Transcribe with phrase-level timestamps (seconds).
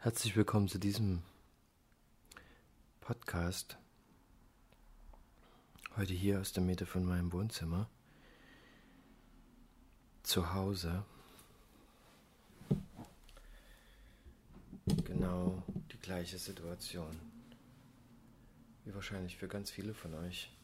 [0.00, 1.24] Herzlich willkommen zu diesem
[3.00, 3.76] Podcast.
[5.96, 7.90] Heute hier aus der Mitte von meinem Wohnzimmer.
[10.22, 11.04] Zu Hause.
[14.86, 17.18] Genau die gleiche Situation.
[18.84, 20.56] Wie wahrscheinlich für ganz viele von euch.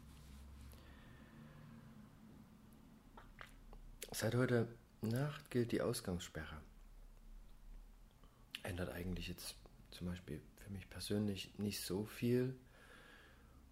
[4.12, 4.68] Seit heute
[5.02, 6.60] Nacht gilt die Ausgangssperre
[8.64, 9.56] ändert eigentlich jetzt
[9.90, 12.56] zum Beispiel für mich persönlich nicht so viel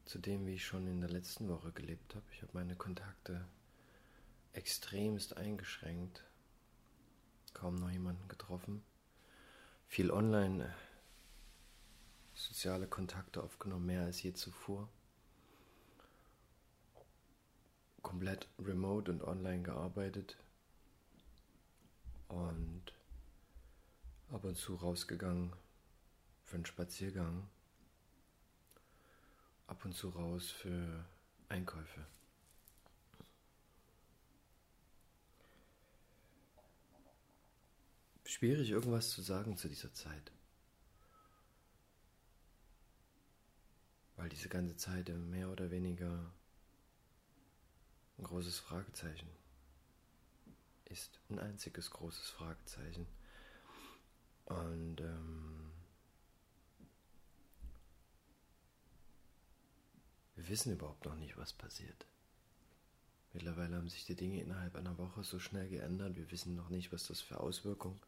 [0.05, 2.24] zu dem, wie ich schon in der letzten Woche gelebt habe.
[2.32, 3.45] Ich habe meine Kontakte
[4.52, 6.23] extremst eingeschränkt,
[7.55, 8.84] kaum noch jemanden getroffen,
[9.88, 10.70] viel online äh,
[12.34, 14.88] soziale Kontakte aufgenommen, mehr als je zuvor.
[18.02, 20.37] Komplett remote und online gearbeitet
[22.29, 22.93] und
[24.32, 25.52] ab und zu rausgegangen
[26.42, 27.48] für einen Spaziergang,
[29.66, 31.04] ab und zu raus für
[31.51, 32.07] Einkäufe.
[38.24, 40.32] Schwierig irgendwas zu sagen zu dieser Zeit.
[44.16, 46.32] Weil diese ganze Zeit mehr oder weniger
[48.16, 49.29] ein großes Fragezeichen
[50.87, 51.20] ist.
[51.29, 53.07] Ein einziges großes Fragezeichen.
[54.46, 55.71] Und ähm,
[60.37, 62.07] wir wissen überhaupt noch nicht, was passiert.
[63.32, 66.16] Mittlerweile haben sich die Dinge innerhalb einer Woche so schnell geändert.
[66.16, 67.98] Wir wissen noch nicht, was das für Auswirkungen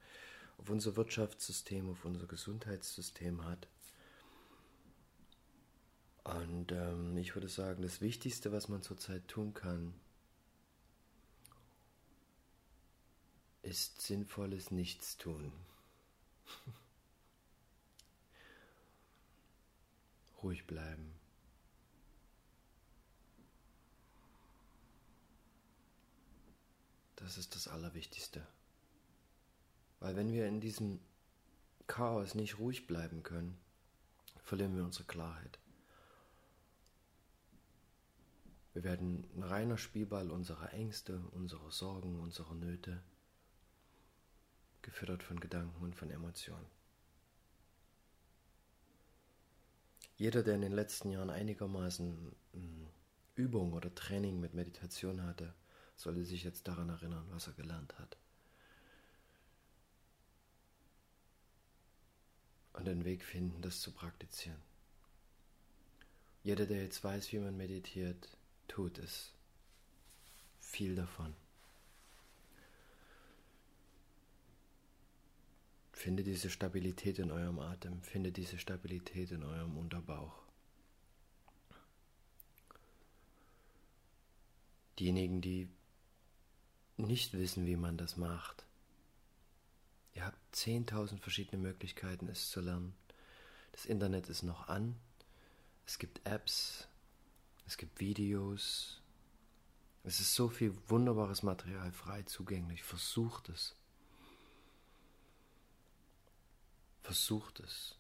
[0.59, 3.67] auf unser Wirtschaftssystem, auf unser Gesundheitssystem hat.
[6.25, 9.95] Und ähm, ich würde sagen, das Wichtigste, was man zurzeit tun kann,
[13.63, 15.53] ist sinnvolles Nichtstun.
[20.43, 21.15] Ruhig bleiben.
[27.17, 28.47] Das ist das Allerwichtigste.
[30.01, 31.01] Weil wenn wir in diesem
[31.87, 33.59] Chaos nicht ruhig bleiben können,
[34.43, 35.59] verlieren wir unsere Klarheit.
[38.75, 43.03] Wir werden ein reiner Spielball unserer Ängste, unserer Sorgen, unserer Nöte
[44.85, 46.67] gefüttert von Gedanken und von Emotionen.
[50.17, 52.87] Jeder, der in den letzten Jahren einigermaßen hm,
[53.35, 55.53] Übung oder Training mit Meditation hatte,
[55.97, 58.17] sollte sich jetzt daran erinnern, was er gelernt hat.
[62.75, 64.61] Und den Weg finden, das zu praktizieren.
[66.43, 68.37] Jeder, der jetzt weiß, wie man meditiert,
[68.69, 69.33] tut es.
[70.59, 71.35] Viel davon.
[76.05, 80.39] Finde diese Stabilität in eurem Atem, finde diese Stabilität in eurem Unterbauch.
[84.99, 85.71] Diejenigen, die
[86.99, 88.67] nicht wissen, wie man das macht,
[90.13, 92.95] ihr habt 10.000 verschiedene Möglichkeiten, es zu lernen.
[93.73, 94.97] Das Internet ist noch an,
[95.87, 96.87] es gibt Apps,
[97.67, 99.01] es gibt Videos,
[100.03, 102.83] es ist so viel wunderbares Material frei zugänglich.
[102.83, 103.75] Versucht es.
[107.05, 107.97] Versucht es.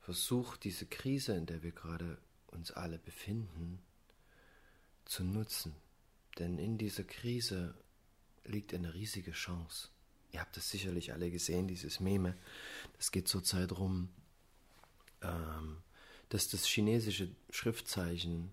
[0.00, 3.82] Versucht diese Krise, in der wir gerade uns alle befinden,
[5.04, 5.74] zu nutzen.
[6.38, 7.74] Denn in dieser Krise
[8.44, 9.88] liegt eine riesige Chance.
[10.30, 12.38] Ihr habt es sicherlich alle gesehen, dieses Meme.
[12.96, 14.08] Es geht zurzeit rum,
[15.20, 15.82] ähm,
[16.28, 18.52] dass das chinesische Schriftzeichen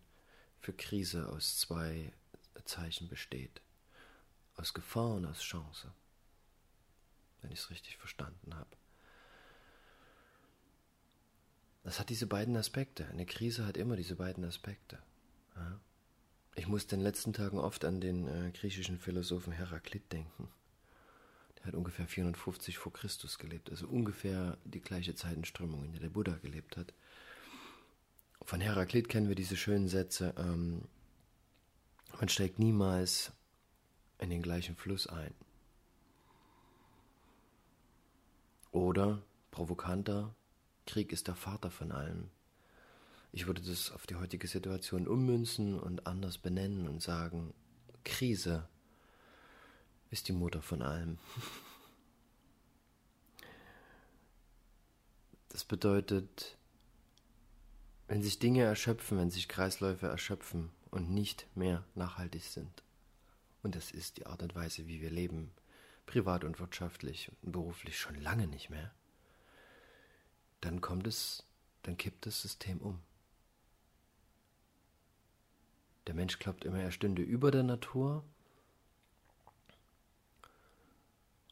[0.62, 2.12] für Krise aus zwei
[2.66, 3.62] Zeichen besteht.
[4.56, 5.94] Aus Gefahr und aus Chance.
[7.44, 8.76] Wenn ich es richtig verstanden habe.
[11.86, 13.08] Das hat diese beiden Aspekte.
[13.10, 14.98] Eine Krise hat immer diese beiden Aspekte.
[15.56, 15.80] Ja.
[16.56, 20.50] Ich muss in den letzten Tagen oft an den äh, griechischen Philosophen Heraklit denken.
[21.60, 26.10] Der hat ungefähr 450 vor Christus gelebt, also ungefähr die gleiche Zeitenströmung, in der der
[26.10, 26.92] Buddha gelebt hat.
[28.42, 30.86] Von Heraklit kennen wir diese schönen Sätze, ähm,
[32.20, 33.32] man steigt niemals
[34.18, 35.36] in den gleichen Fluss ein.
[38.72, 39.22] Oder
[39.52, 40.34] provokanter,
[40.86, 42.30] Krieg ist der Vater von allem.
[43.32, 47.54] Ich würde das auf die heutige Situation ummünzen und anders benennen und sagen,
[48.04, 48.68] Krise
[50.10, 51.18] ist die Mutter von allem.
[55.50, 56.58] Das bedeutet,
[58.10, 62.84] wenn sich Dinge erschöpfen, wenn sich Kreisläufe erschöpfen und nicht mehr nachhaltig sind.
[63.64, 65.54] Und das ist die Art und Weise, wie wir leben,
[66.08, 68.94] privat und wirtschaftlich und beruflich schon lange nicht mehr
[70.62, 71.44] dann kommt es,
[71.84, 73.00] dann kippt das System um.
[76.08, 78.24] Der Mensch glaubt immer, er stünde über der Natur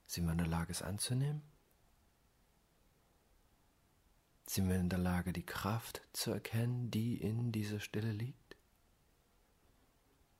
[0.08, 1.44] Sind wir in der Lage, es anzunehmen?
[4.45, 8.57] Sind wir in der Lage, die Kraft zu erkennen, die in dieser Stille liegt?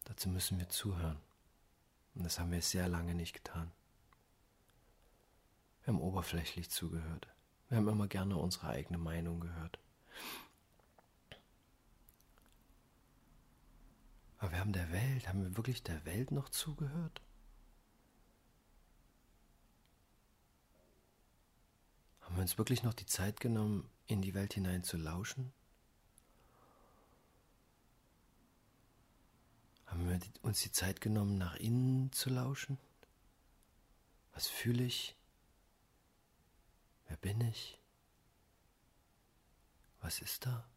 [0.06, 1.20] Dazu müssen wir zuhören.
[2.16, 3.72] Und das haben wir sehr lange nicht getan.
[5.84, 7.28] Wir haben oberflächlich zugehört.
[7.70, 9.80] Wir haben immer gerne unsere eigene Meinung gehört.
[14.38, 17.22] Aber wir haben der Welt, haben wir wirklich der Welt noch zugehört?
[22.22, 25.54] Haben wir uns wirklich noch die Zeit genommen, in die Welt hinein zu lauschen?
[29.86, 32.80] Haben wir uns die Zeit genommen, nach innen zu lauschen?
[34.34, 35.16] Was fühle ich?
[37.08, 37.80] Wer bin ich?
[40.02, 40.68] Was ist da?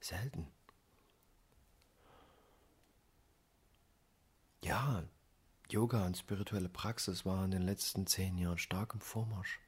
[0.00, 0.48] Selten.
[4.62, 5.04] Ja,
[5.70, 9.60] Yoga und spirituelle Praxis waren in den letzten zehn Jahren stark im Vormarsch.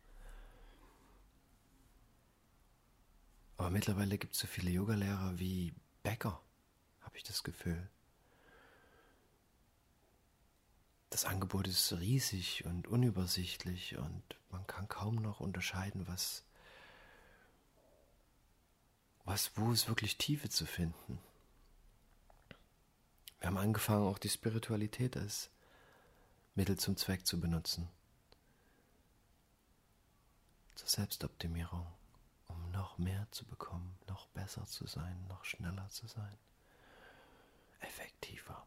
[3.57, 6.41] Aber mittlerweile gibt es so viele Yogalehrer wie Bäcker,
[7.01, 7.89] habe ich das Gefühl.
[11.11, 16.43] Das Angebot ist riesig und unübersichtlich und man kann kaum noch unterscheiden, was,
[19.25, 21.19] was wo ist wirklich Tiefe zu finden.
[23.41, 25.51] Wir haben angefangen, auch die Spiritualität als
[26.55, 27.89] Mittel zum Zweck zu benutzen.
[30.77, 31.87] Zur Selbstoptimierung,
[32.83, 36.37] noch mehr zu bekommen, noch besser zu sein, noch schneller zu sein,
[37.79, 38.67] effektiver.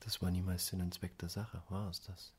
[0.00, 2.32] Das war niemals Sinn und Zweck der Sache, war es das?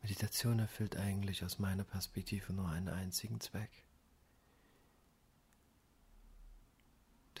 [0.00, 3.84] Meditation erfüllt eigentlich aus meiner Perspektive nur einen einzigen Zweck.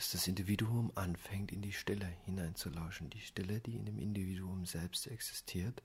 [0.00, 5.06] Dass das Individuum anfängt, in die Stille hineinzulauschen, die Stille, die in dem Individuum selbst
[5.06, 5.82] existiert.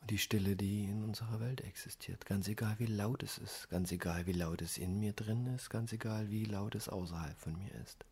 [0.00, 3.92] Und die Stille, die in unserer Welt existiert, ganz egal wie laut es ist, ganz
[3.92, 7.56] egal wie laut es in mir drin ist, ganz egal wie laut es außerhalb von
[7.56, 8.04] mir ist.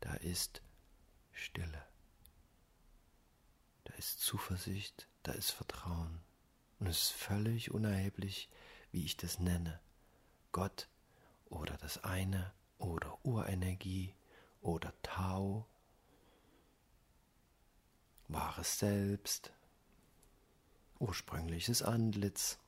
[0.00, 0.62] Da ist
[1.30, 1.86] Stille.
[3.84, 6.18] Da ist Zuversicht, da ist Vertrauen.
[6.80, 8.48] Und es ist völlig unerheblich,
[8.90, 9.78] wie ich das nenne.
[10.52, 10.88] Gott
[11.46, 14.14] oder das eine oder Urenergie
[14.60, 15.66] oder Tau,
[18.28, 19.52] wahres Selbst,
[20.98, 22.58] ursprüngliches Antlitz.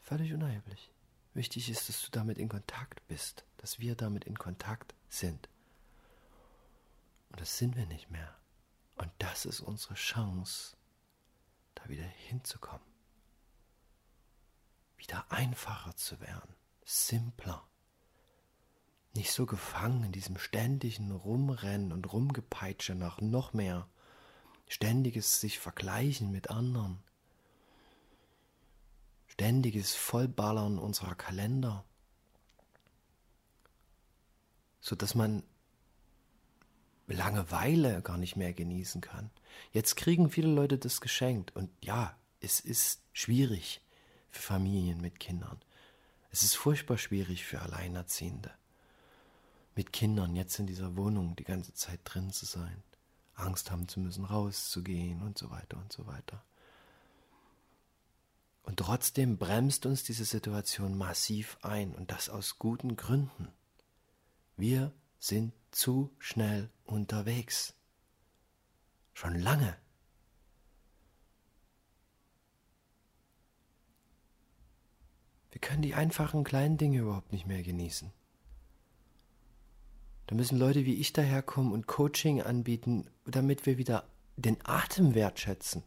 [0.00, 0.90] Völlig unerheblich.
[1.32, 5.48] Wichtig ist, dass du damit in Kontakt bist, dass wir damit in Kontakt sind.
[7.30, 8.36] Und das sind wir nicht mehr.
[8.96, 10.76] Und das ist unsere Chance,
[11.74, 12.93] da wieder hinzukommen.
[15.04, 17.62] Wieder einfacher zu werden, simpler.
[19.12, 23.86] Nicht so gefangen in diesem ständigen Rumrennen und Rumgepeitsche nach noch mehr.
[24.66, 27.02] Ständiges sich vergleichen mit anderen.
[29.26, 31.84] Ständiges Vollballern unserer Kalender.
[34.80, 35.42] So dass man
[37.08, 39.30] Langeweile gar nicht mehr genießen kann.
[39.70, 43.82] Jetzt kriegen viele Leute das geschenkt und ja, es ist schwierig
[44.34, 45.60] für Familien mit Kindern.
[46.30, 48.50] Es ist furchtbar schwierig für Alleinerziehende.
[49.76, 52.82] mit Kindern jetzt in dieser Wohnung die ganze Zeit drin zu sein,
[53.34, 56.44] Angst haben zu müssen, rauszugehen und so weiter und so weiter.
[58.62, 63.48] Und trotzdem bremst uns diese Situation massiv ein und das aus guten Gründen.
[64.56, 67.74] Wir sind zu schnell unterwegs.
[69.12, 69.76] Schon lange.
[75.54, 78.10] Wir können die einfachen kleinen Dinge überhaupt nicht mehr genießen.
[80.26, 84.02] Da müssen Leute wie ich daherkommen und Coaching anbieten, damit wir wieder
[84.36, 85.84] den Atem wertschätzen.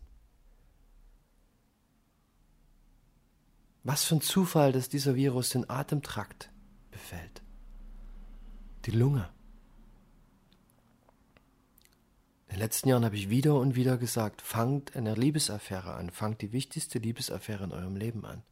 [3.84, 6.50] Was für ein Zufall, dass dieser Virus den Atemtrakt
[6.90, 7.42] befällt.
[8.86, 9.30] Die Lunge.
[12.48, 16.42] In den letzten Jahren habe ich wieder und wieder gesagt, fangt eine Liebesaffäre an, fangt
[16.42, 18.44] die wichtigste Liebesaffäre in eurem Leben an.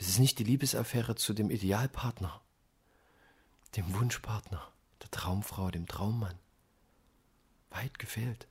[0.00, 2.40] Das ist nicht die Liebesaffäre zu dem Idealpartner,
[3.76, 4.66] dem Wunschpartner,
[5.02, 6.38] der Traumfrau, dem Traummann.
[7.68, 8.48] Weit gefehlt.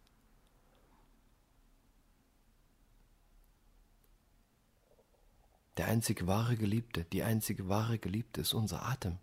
[5.77, 9.17] Der einzige wahre Geliebte, die einzige wahre Geliebte ist unser Atem.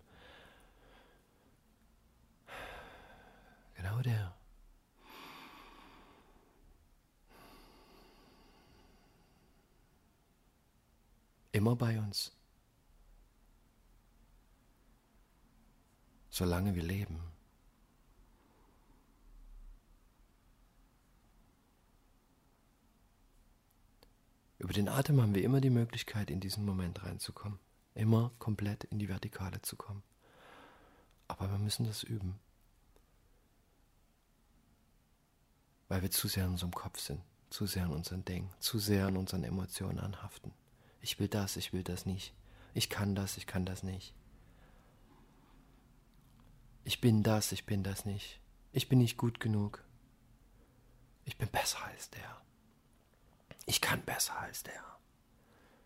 [3.77, 4.36] Genau der.
[11.57, 12.37] Immer bei uns.
[16.37, 17.19] solange wir leben.
[24.59, 27.59] Über den Atem haben wir immer die Möglichkeit, in diesen Moment reinzukommen,
[27.95, 30.03] immer komplett in die Vertikale zu kommen.
[31.27, 32.39] Aber wir müssen das üben,
[35.89, 39.07] weil wir zu sehr in unserem Kopf sind, zu sehr in unseren Denken, zu sehr
[39.07, 40.53] an unseren Emotionen anhaften.
[41.07, 42.35] Ich will das, ich will das nicht.
[42.75, 44.13] Ich kann das, ich kann das nicht.
[46.83, 48.41] Ich bin das, ich bin das nicht.
[48.73, 49.85] Ich bin nicht gut genug.
[51.25, 52.43] Ich bin besser als der.
[53.67, 54.83] Ich kann besser als der.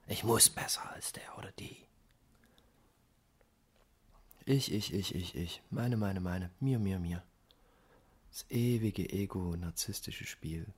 [0.07, 1.77] Ich muss besser als der oder die.
[4.47, 5.63] Ich, ich, ich, ich, ich.
[5.69, 6.51] Meine, meine, meine.
[6.61, 7.23] Mir, mir, mir.
[8.31, 10.73] Das ewige ego-narzisstische Spiel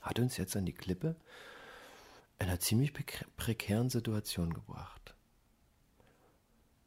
[0.00, 1.16] hat uns jetzt an die Klippe
[2.38, 2.92] einer ziemlich
[3.36, 5.14] prekären Situation gebracht.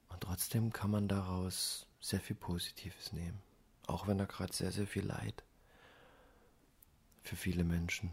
[0.09, 3.41] Und trotzdem kann man daraus sehr viel Positives nehmen.
[3.85, 5.43] Auch wenn da gerade sehr, sehr viel Leid
[7.23, 8.11] für viele Menschen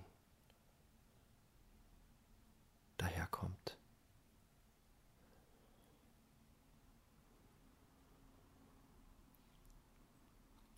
[2.96, 3.76] daherkommt.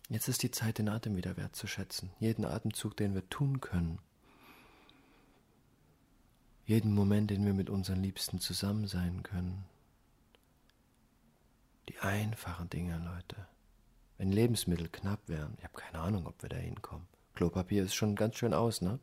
[0.09, 2.11] Jetzt ist die Zeit, den Atem wieder wertzuschätzen.
[2.19, 3.99] Jeden Atemzug, den wir tun können.
[6.67, 9.63] Jeden Moment, den wir mit unseren Liebsten zusammen sein können.
[11.87, 13.47] Die einfachen Dinge, Leute.
[14.17, 17.07] Wenn Lebensmittel knapp wären, ich habe keine Ahnung, ob wir da hinkommen.
[17.35, 18.99] Klopapier ist schon ganz schön aus, ne?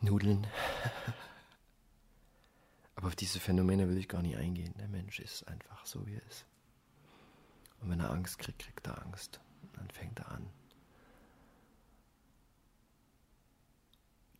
[0.00, 0.46] Nudeln.
[2.94, 4.72] Aber auf diese Phänomene will ich gar nicht eingehen.
[4.78, 6.46] Der Mensch ist einfach so, wie er ist.
[7.82, 9.38] Und wenn er Angst kriegt, kriegt er Angst.
[9.60, 10.48] Und dann fängt er an,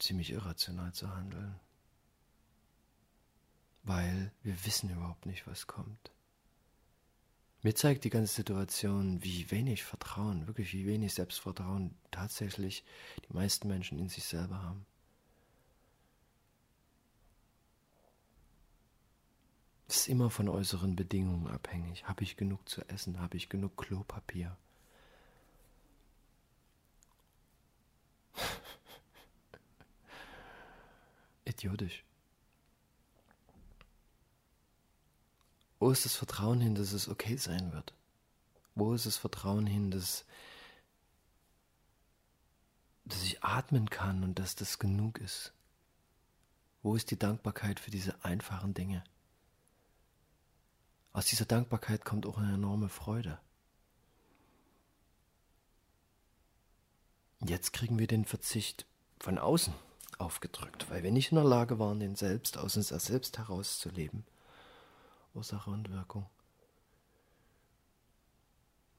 [0.01, 1.61] ziemlich irrational zu handeln
[3.83, 6.11] weil wir wissen überhaupt nicht, was kommt.
[7.63, 12.85] Mir zeigt die ganze Situation, wie wenig Vertrauen, wirklich wie wenig Selbstvertrauen tatsächlich
[13.29, 14.87] die meisten Menschen in sich selber haben.
[19.89, 22.05] Es ist immer von äußeren Bedingungen abhängig.
[22.05, 23.21] Habe ich genug zu essen?
[23.21, 24.57] Habe ich genug Klopapier?
[31.61, 32.05] Idiotisch.
[35.79, 37.93] Wo ist das Vertrauen hin, dass es okay sein wird?
[38.75, 40.25] Wo ist das Vertrauen hin, dass,
[43.05, 45.53] dass ich atmen kann und dass das genug ist?
[46.83, 49.05] Wo ist die Dankbarkeit für diese einfachen Dinge?
[51.13, 53.39] Aus dieser Dankbarkeit kommt auch eine enorme Freude.
[57.41, 58.87] Jetzt kriegen wir den Verzicht
[59.19, 59.75] von außen
[60.21, 64.25] aufgedrückt, weil wir nicht in der Lage waren, den selbst aus uns selbst herauszuleben.
[65.35, 66.27] Ursache und Wirkung.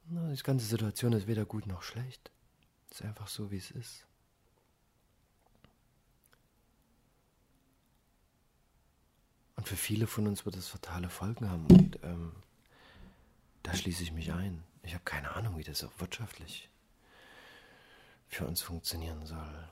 [0.05, 2.31] Na, die ganze Situation ist weder gut noch schlecht.
[2.89, 4.05] Es ist einfach so, wie es ist.
[9.55, 11.67] Und für viele von uns wird es fatale Folgen haben.
[11.67, 12.31] Und ähm,
[13.63, 14.63] da schließe ich mich ein.
[14.83, 16.69] Ich habe keine Ahnung, wie das auch wirtschaftlich
[18.27, 19.69] für uns funktionieren soll.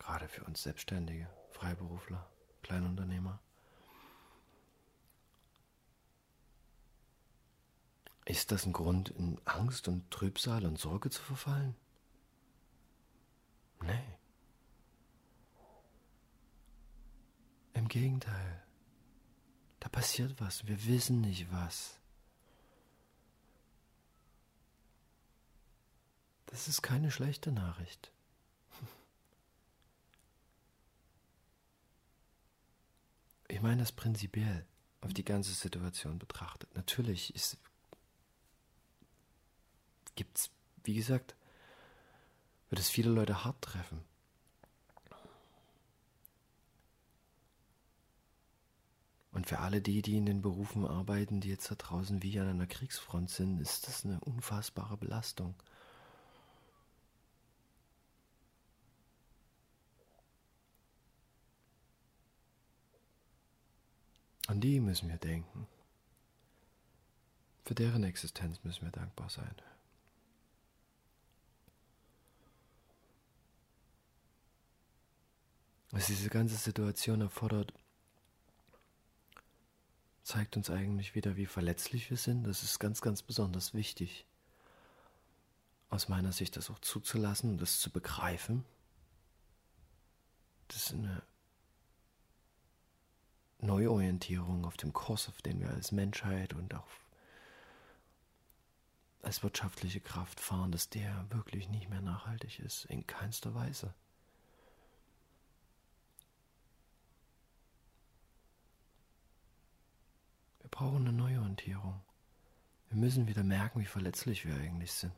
[0.00, 1.28] Gerade für uns Selbstständige.
[1.50, 2.26] Freiberufler,
[2.62, 3.38] Kleinunternehmer.
[8.24, 11.76] Ist das ein Grund, in Angst und Trübsal und Sorge zu verfallen?
[13.82, 14.18] Nee.
[17.74, 18.64] Im Gegenteil.
[19.80, 20.66] Da passiert was.
[20.66, 22.00] Wir wissen nicht was.
[26.46, 28.12] Das ist keine schlechte Nachricht.
[33.50, 34.64] Ich meine das prinzipiell
[35.00, 36.72] auf die ganze Situation betrachtet.
[36.76, 37.34] Natürlich
[40.14, 40.50] gibt es,
[40.84, 41.34] wie gesagt,
[42.68, 44.04] wird es viele Leute hart treffen.
[49.32, 52.48] Und für alle die, die in den Berufen arbeiten, die jetzt da draußen wie an
[52.48, 55.54] einer Kriegsfront sind, ist das eine unfassbare Belastung.
[64.50, 65.68] An die müssen wir denken.
[67.64, 69.54] Für deren Existenz müssen wir dankbar sein.
[75.92, 77.72] Was diese ganze Situation erfordert,
[80.24, 82.42] zeigt uns eigentlich wieder, wie verletzlich wir sind.
[82.42, 84.26] Das ist ganz, ganz besonders wichtig.
[85.90, 88.64] Aus meiner Sicht das auch zuzulassen und das zu begreifen.
[90.66, 91.22] Das ist eine
[93.60, 96.86] Neuorientierung auf dem Kurs, auf den wir als Menschheit und auch
[99.22, 103.94] als wirtschaftliche Kraft fahren, dass der wirklich nicht mehr nachhaltig ist, in keinster Weise.
[110.60, 112.00] Wir brauchen eine Neuorientierung.
[112.88, 115.12] Wir müssen wieder merken, wie verletzlich wir eigentlich sind.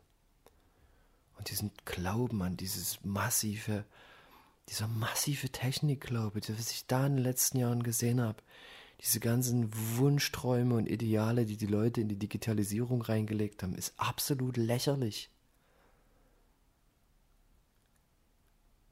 [1.38, 3.84] Und diesen Glauben an dieses massive,
[4.68, 8.42] dieser massive Technikglaube, was ich da in den letzten Jahren gesehen habe,
[9.00, 14.56] diese ganzen Wunschträume und Ideale, die die Leute in die Digitalisierung reingelegt haben, ist absolut
[14.56, 15.28] lächerlich.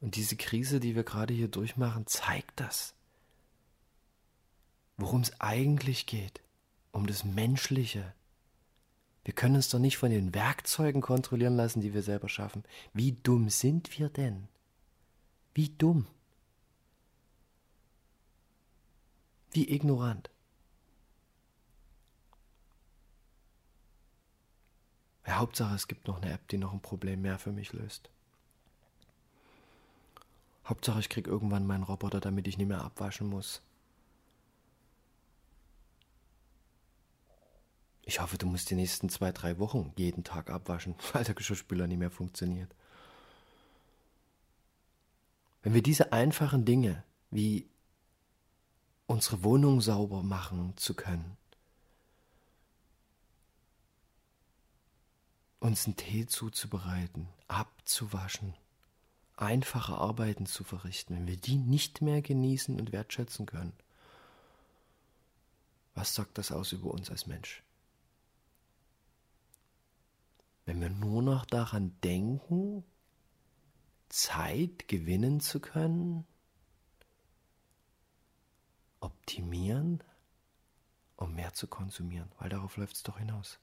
[0.00, 2.94] Und diese Krise, die wir gerade hier durchmachen, zeigt das.
[4.96, 6.42] Worum es eigentlich geht
[6.92, 8.14] um das Menschliche.
[9.24, 12.64] Wir können uns doch nicht von den Werkzeugen kontrollieren lassen, die wir selber schaffen.
[12.92, 14.48] Wie dumm sind wir denn?
[15.54, 16.06] Wie dumm?
[19.52, 20.30] Wie ignorant?
[25.26, 28.10] Ja, Hauptsache, es gibt noch eine App, die noch ein Problem mehr für mich löst.
[30.64, 33.60] Hauptsache, ich kriege irgendwann meinen Roboter, damit ich nicht mehr abwaschen muss.
[38.02, 41.86] Ich hoffe, du musst die nächsten zwei, drei Wochen jeden Tag abwaschen, weil der Geschirrspüler
[41.86, 42.74] nicht mehr funktioniert.
[45.62, 47.68] Wenn wir diese einfachen Dinge wie
[49.06, 51.36] unsere Wohnung sauber machen zu können,
[55.58, 58.54] uns einen Tee zuzubereiten, abzuwaschen,
[59.36, 63.74] einfache Arbeiten zu verrichten, wenn wir die nicht mehr genießen und wertschätzen können,
[65.94, 67.62] was sagt das aus über uns als Mensch?
[70.70, 72.84] wenn wir nur noch daran denken,
[74.10, 76.26] Zeit gewinnen zu können,
[79.00, 80.02] optimieren,
[81.16, 83.58] um mehr zu konsumieren, weil darauf läuft es doch hinaus.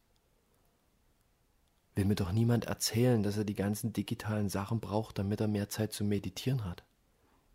[1.96, 5.70] Will mir doch niemand erzählen, dass er die ganzen digitalen Sachen braucht, damit er mehr
[5.70, 6.84] Zeit zum Meditieren hat.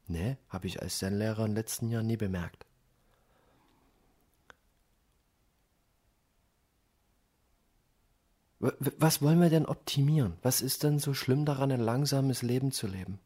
[0.09, 2.67] Ne, habe ich als Zen-Lehrer im letzten Jahr nie bemerkt.
[8.63, 10.35] Was wollen wir denn optimieren?
[10.43, 13.19] Was ist denn so schlimm daran, ein langsames Leben zu leben?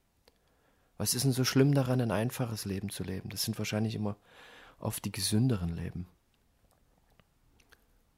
[0.96, 3.28] Was ist denn so schlimm daran, ein einfaches Leben zu leben?
[3.28, 4.16] Das sind wahrscheinlich immer
[4.78, 6.06] oft die gesünderen Leben.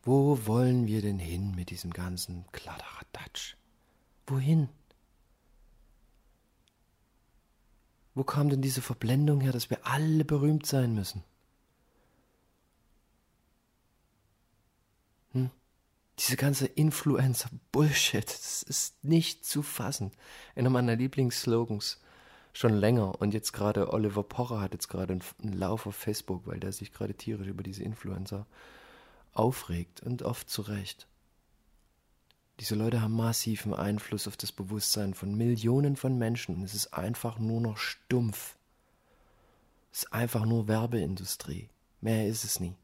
[0.05, 3.57] Wo wollen wir denn hin mit diesem ganzen Kladderadatsch?
[4.29, 4.69] Wohin?
[8.15, 11.25] Wo kam denn diese Verblendung her, dass wir alle berühmt sein müssen?
[16.19, 20.11] Diese ganze Influencer-Bullshit, das ist nicht zu fassen.
[20.57, 22.01] Einer meiner Lieblingsslogans
[22.53, 26.59] schon länger und jetzt gerade Oliver Pocher hat jetzt gerade einen Lauf auf Facebook, weil
[26.59, 28.47] der sich gerade tierisch über diese Influencer
[29.33, 31.07] aufregt und oft zu Recht.
[32.59, 36.93] Diese Leute haben massiven Einfluss auf das Bewusstsein von Millionen von Menschen und es ist
[36.93, 38.57] einfach nur noch stumpf.
[39.93, 41.69] Es ist einfach nur Werbeindustrie.
[42.01, 42.75] Mehr ist es nie.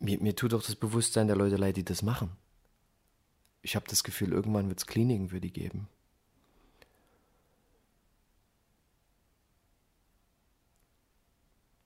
[0.00, 2.30] Mir, mir tut auch das Bewusstsein der Leute leid, die das machen.
[3.62, 5.88] Ich habe das Gefühl, irgendwann wird es Kliniken für die geben.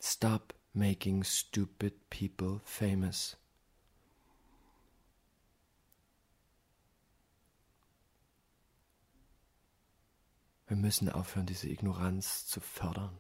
[0.01, 3.37] Stop making stupid people famous.
[10.69, 13.19] Wir müssen aufhören, diese Ignoranz zu fördern.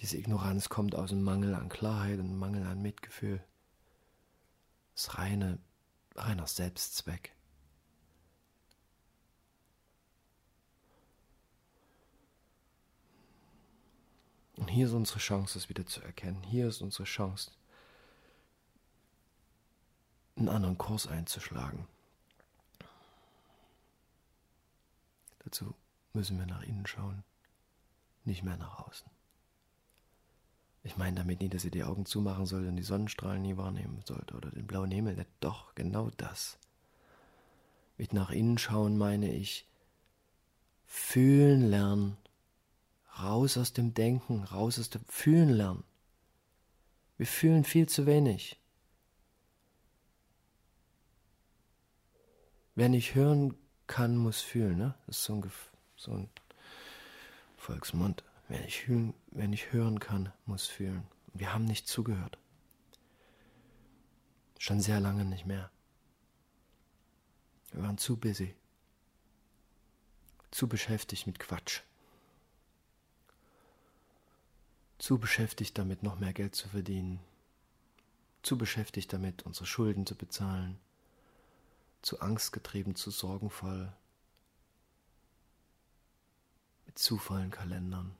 [0.00, 3.42] Diese Ignoranz kommt aus dem Mangel an Klarheit und Mangel an Mitgefühl.
[4.94, 5.58] Das reine,
[6.14, 7.32] reiner Selbstzweck.
[14.56, 16.42] Und hier ist unsere Chance, es wieder zu erkennen.
[16.42, 17.52] Hier ist unsere Chance,
[20.36, 21.86] einen anderen Kurs einzuschlagen.
[25.40, 25.74] Dazu
[26.12, 27.24] müssen wir nach innen schauen,
[28.24, 29.17] nicht mehr nach außen.
[30.88, 34.00] Ich meine damit nicht, dass ihr die Augen zumachen sollt und die Sonnenstrahlen nie wahrnehmen
[34.06, 35.16] sollt oder den blauen Himmel.
[35.16, 36.56] Nicht doch, genau das.
[37.98, 39.66] Mit nach innen schauen meine ich
[40.86, 42.16] fühlen lernen,
[43.18, 45.84] raus aus dem Denken, raus aus dem Fühlen lernen.
[47.18, 48.58] Wir fühlen viel zu wenig.
[52.74, 54.94] Wer nicht hören kann, muss fühlen, ne?
[55.06, 55.52] Das ist so ein,
[55.96, 56.30] so ein
[57.58, 58.24] Volksmund.
[58.48, 61.06] Wer nicht, fühlen, wer nicht hören kann, muss fühlen.
[61.34, 62.38] Wir haben nicht zugehört.
[64.58, 65.70] Schon sehr lange nicht mehr.
[67.72, 68.54] Wir waren zu busy.
[70.50, 71.82] Zu beschäftigt mit Quatsch.
[74.96, 77.20] Zu beschäftigt damit, noch mehr Geld zu verdienen.
[78.42, 80.80] Zu beschäftigt damit, unsere Schulden zu bezahlen.
[82.00, 83.92] Zu angstgetrieben, zu sorgenvoll.
[86.86, 88.16] Mit zu vollen Kalendern.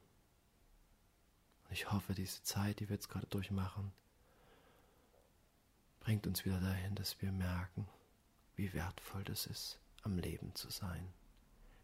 [1.71, 3.93] Ich hoffe, diese Zeit, die wir jetzt gerade durchmachen,
[6.01, 7.87] bringt uns wieder dahin, dass wir merken,
[8.57, 11.13] wie wertvoll das ist, am Leben zu sein.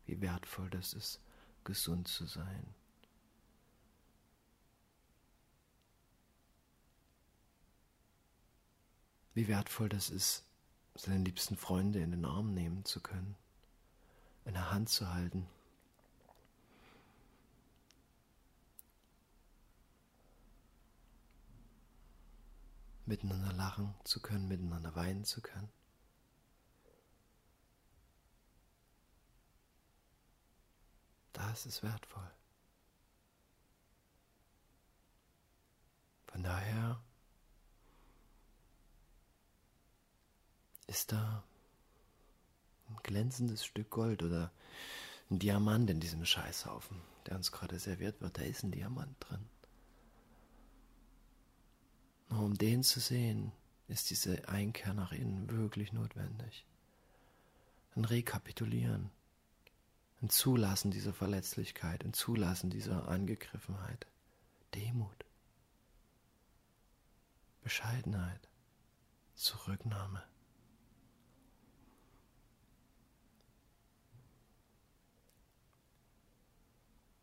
[0.07, 1.21] Wie wertvoll das ist,
[1.65, 2.75] gesund zu sein.
[9.35, 10.45] Wie wertvoll das ist,
[10.95, 13.37] seine liebsten Freunde in den Arm nehmen zu können,
[14.45, 15.49] eine Hand zu halten
[23.07, 25.71] miteinander lachen zu können, miteinander weinen zu können.
[31.33, 32.31] Das ist wertvoll.
[36.29, 37.01] Von daher
[40.87, 41.45] ist da
[42.89, 44.51] ein glänzendes Stück Gold oder
[45.31, 48.39] ein Diamant in diesem Scheißhaufen, der uns gerade serviert wird.
[48.39, 49.49] Da ist ein Diamant drin.
[52.35, 53.53] Nur um den zu sehen,
[53.87, 56.67] ist diese Einkehr nach innen wirklich notwendig.
[57.95, 59.13] Ein Rekapitulieren,
[60.21, 64.09] ein Zulassen dieser Verletzlichkeit, ein Zulassen dieser Angegriffenheit,
[64.75, 65.25] Demut,
[67.63, 68.49] Bescheidenheit,
[69.37, 70.25] Zurücknahme.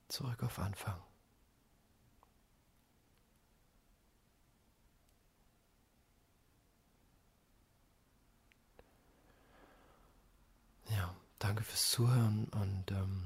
[0.07, 1.01] Zurück auf Anfang.
[11.41, 13.23] Danke fürs Zuhören und ähm,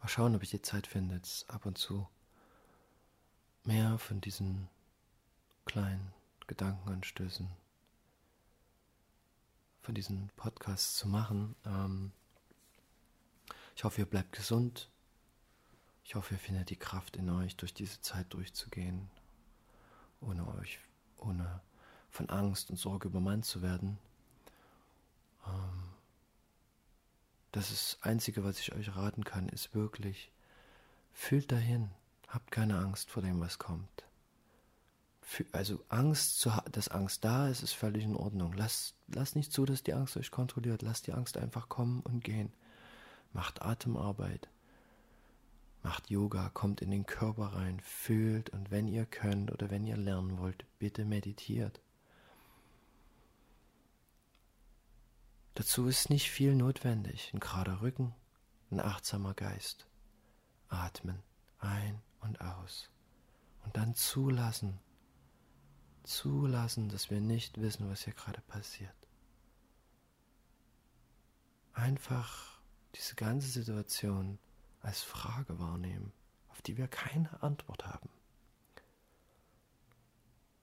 [0.00, 2.06] mal schauen, ob ich die Zeit finde, jetzt ab und zu
[3.64, 4.68] mehr von diesen
[5.64, 6.12] kleinen
[6.46, 7.48] Gedankenanstößen,
[9.82, 11.56] von diesen Podcasts zu machen.
[11.66, 12.12] Ähm,
[13.74, 14.88] ich hoffe, ihr bleibt gesund.
[16.04, 19.10] Ich hoffe, ihr findet die Kraft in euch, durch diese Zeit durchzugehen,
[20.20, 20.78] ohne euch,
[21.16, 21.60] ohne
[22.08, 23.98] von Angst und Sorge übermannt zu werden.
[25.46, 25.90] Ähm,
[27.52, 30.30] das ist das Einzige, was ich euch raten kann, ist wirklich,
[31.12, 31.90] fühlt dahin,
[32.28, 34.04] habt keine Angst vor dem, was kommt.
[35.52, 38.52] Also Angst, dass Angst da ist, ist völlig in Ordnung.
[38.52, 40.82] Lasst, lasst nicht zu, dass die Angst euch kontrolliert.
[40.82, 42.52] Lasst die Angst einfach kommen und gehen.
[43.32, 44.48] Macht Atemarbeit.
[45.82, 49.96] Macht Yoga, kommt in den Körper rein, fühlt und wenn ihr könnt oder wenn ihr
[49.96, 51.80] lernen wollt, bitte meditiert.
[55.54, 57.30] Dazu ist nicht viel notwendig.
[57.34, 58.14] Ein gerader Rücken,
[58.70, 59.86] ein achtsamer Geist.
[60.68, 61.22] Atmen
[61.60, 62.90] ein und aus.
[63.64, 64.78] Und dann zulassen.
[66.02, 68.94] Zulassen, dass wir nicht wissen, was hier gerade passiert.
[71.72, 72.60] Einfach
[72.94, 74.38] diese ganze Situation
[74.80, 76.12] als Frage wahrnehmen,
[76.48, 78.08] auf die wir keine Antwort haben.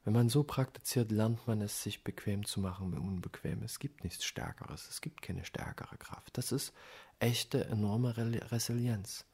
[0.08, 3.62] Wenn man so praktiziert, lernt man es, sich bequem zu machen mit Unbequem.
[3.62, 6.38] Es gibt nichts Stärkeres, es gibt keine stärkere Kraft.
[6.38, 6.72] Das ist
[7.20, 9.26] echte, enorme Resilienz.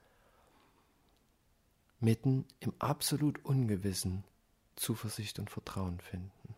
[1.99, 4.23] Mitten im absolut Ungewissen
[4.75, 6.55] Zuversicht und Vertrauen finden.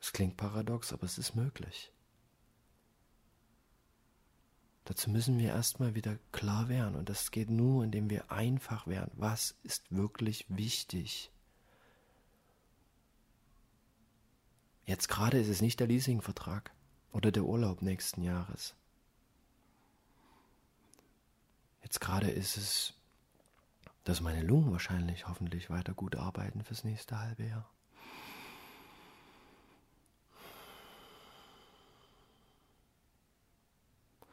[0.00, 1.92] Es klingt paradox, aber es ist möglich.
[4.86, 9.12] Dazu müssen wir erstmal wieder klar werden und das geht nur, indem wir einfach werden.
[9.14, 11.30] Was ist wirklich wichtig?
[14.84, 16.72] Jetzt gerade ist es nicht der Leasingvertrag
[17.12, 18.74] oder der Urlaub nächsten Jahres.
[21.82, 22.94] Jetzt gerade ist es,
[24.04, 27.68] dass meine Lungen wahrscheinlich hoffentlich weiter gut arbeiten fürs nächste halbe Jahr.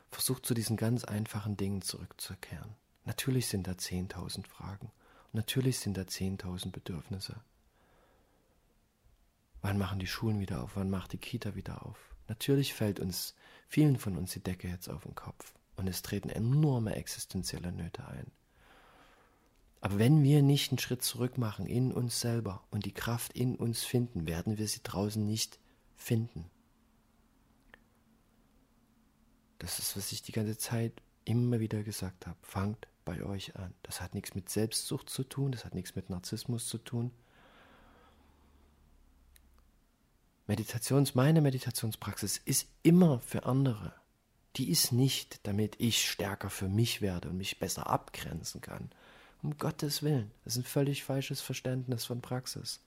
[0.09, 2.75] Versucht zu diesen ganz einfachen Dingen zurückzukehren.
[3.05, 4.91] Natürlich sind da 10.000 Fragen.
[5.31, 7.39] natürlich sind da 10.000 Bedürfnisse.
[9.61, 10.71] Wann machen die Schulen wieder auf?
[10.75, 12.15] Wann macht die Kita wieder auf?
[12.27, 13.35] Natürlich fällt uns,
[13.67, 18.07] vielen von uns, die Decke jetzt auf den Kopf und es treten enorme existenzielle Nöte
[18.07, 18.31] ein.
[19.81, 23.55] Aber wenn wir nicht einen Schritt zurück machen in uns selber und die Kraft in
[23.55, 25.57] uns finden, werden wir sie draußen nicht
[25.95, 26.45] finden.
[29.57, 32.37] Das ist, was ich die ganze Zeit immer wieder gesagt habe.
[32.41, 33.73] Fangt bei euch an.
[33.83, 37.11] Das hat nichts mit Selbstsucht zu tun, das hat nichts mit Narzissmus zu tun.
[40.49, 43.93] Meditations, meine Meditationspraxis ist immer für andere.
[44.55, 48.89] Die ist nicht, damit ich stärker für mich werde und mich besser abgrenzen kann.
[49.43, 50.31] Um Gottes Willen.
[50.43, 52.79] Das ist ein völlig falsches Verständnis von Praxis.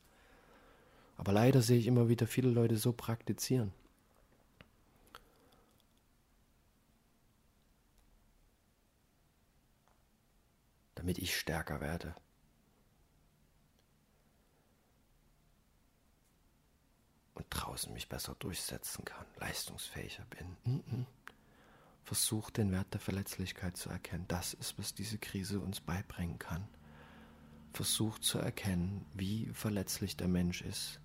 [1.16, 3.72] Aber leider sehe ich immer wieder viele Leute so praktizieren.
[10.96, 12.16] Damit ich stärker werde,
[17.52, 20.56] draußen mich besser durchsetzen kann, leistungsfähiger bin.
[20.64, 21.06] Mhm.
[22.04, 24.26] Versuch den Wert der Verletzlichkeit zu erkennen.
[24.28, 26.66] Das ist, was diese Krise uns beibringen kann.
[27.72, 31.00] Versuch zu erkennen, wie verletzlich der Mensch ist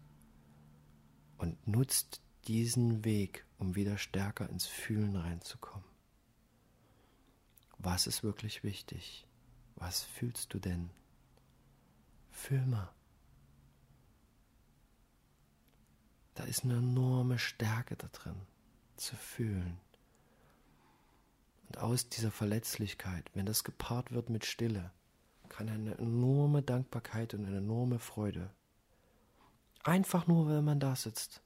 [1.37, 5.87] und nutzt diesen Weg, um wieder stärker ins Fühlen reinzukommen.
[7.77, 9.27] Was ist wirklich wichtig?
[9.75, 10.89] Was fühlst du denn?
[12.31, 12.91] Fühl mal.
[16.37, 18.35] Da ist eine enorme Stärke da drin,
[18.95, 19.79] zu fühlen.
[21.67, 24.91] Und aus dieser Verletzlichkeit, wenn das gepaart wird mit Stille,
[25.49, 28.51] kann eine enorme Dankbarkeit und eine enorme Freude.
[29.83, 31.41] Einfach nur, wenn man da sitzt.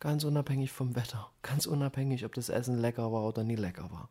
[0.00, 4.08] Ganz unabhängig vom Wetter, ganz unabhängig, ob das Essen lecker war oder nie lecker war.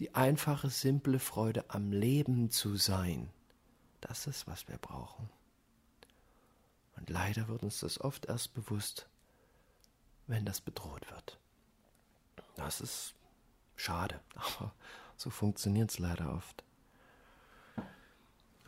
[0.00, 3.30] Die einfache, simple Freude am Leben zu sein,
[4.02, 5.30] das ist, was wir brauchen.
[6.96, 9.06] Und leider wird uns das oft erst bewusst,
[10.26, 11.38] wenn das bedroht wird.
[12.56, 13.14] Das ist
[13.76, 14.72] schade, aber
[15.16, 16.64] so funktioniert es leider oft.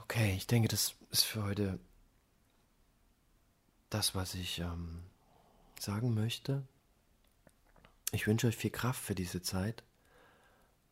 [0.03, 1.81] Okay, ich denke, das ist für heute
[3.91, 5.03] das, was ich ähm,
[5.81, 6.63] sagen möchte.
[8.13, 9.83] Ich wünsche euch viel Kraft für diese Zeit.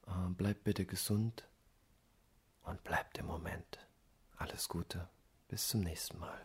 [0.06, 1.46] Äh, bleibt bitte gesund
[2.64, 3.78] und bleibt im Moment.
[4.36, 5.08] Alles Gute.
[5.48, 6.44] Bis zum nächsten Mal.